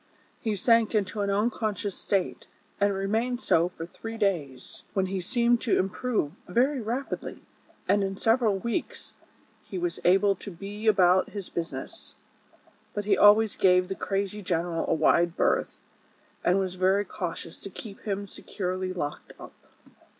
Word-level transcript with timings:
He 0.39 0.55
sank 0.55 0.95
into 0.95 1.21
an 1.21 1.29
unconsious 1.29 1.93
state, 1.95 2.47
and 2.79 2.91
remained 2.91 3.39
so 3.39 3.69
for 3.69 3.85
three 3.85 4.17
days, 4.17 4.83
when 4.95 5.05
he 5.05 5.21
seemed 5.21 5.61
to 5.61 5.77
improve 5.77 6.39
very 6.47 6.81
rapidly, 6.81 7.43
and 7.87 8.03
in 8.03 8.17
several 8.17 8.57
weeks 8.57 9.13
he 9.63 9.77
was 9.77 9.99
able 10.03 10.33
to 10.37 10.49
be 10.49 10.87
about 10.87 11.29
his 11.29 11.49
business; 11.51 12.15
but 12.95 13.05
he 13.05 13.15
always 13.15 13.55
gave 13.55 13.89
the 13.89 13.93
crazy 13.95 14.41
gen 14.41 14.65
eral 14.65 14.87
a 14.87 14.93
wide 14.95 15.37
berth, 15.37 15.77
and 16.43 16.57
was 16.57 16.73
very 16.73 17.05
cautious 17.05 17.59
to 17.59 17.69
keep 17.69 17.99
him 18.01 18.25
securely 18.25 18.91
locked 18.93 19.33
up. 19.39 19.53